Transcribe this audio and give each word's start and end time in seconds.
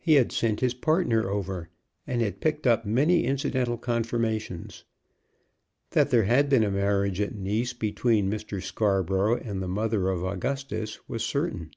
He 0.00 0.14
had 0.14 0.32
sent 0.32 0.58
his 0.58 0.74
partner 0.74 1.30
over, 1.30 1.68
and 2.04 2.20
had 2.20 2.40
picked 2.40 2.66
up 2.66 2.84
many 2.84 3.22
incidental 3.22 3.78
confirmations. 3.78 4.82
That 5.90 6.10
there 6.10 6.24
had 6.24 6.48
been 6.48 6.64
a 6.64 6.70
marriage 6.72 7.20
at 7.20 7.36
Nice 7.36 7.72
between 7.72 8.28
Mr. 8.28 8.60
Scarborough 8.60 9.36
and 9.36 9.62
the 9.62 9.68
mother 9.68 10.08
of 10.08 10.24
Augustus 10.24 10.98
was 11.08 11.22
certain. 11.24 11.70